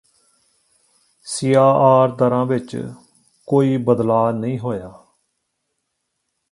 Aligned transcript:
ਸੀਆਆਰ 1.27 2.11
ਦਰਾਂ 2.11 2.45
ਵਿੱਚ 2.45 2.75
ਕੋਈ 3.47 3.77
ਬਦਲਾਅ 3.77 4.31
ਨਹੀਂ 4.31 4.59
ਹੋਇਆ 4.59 4.91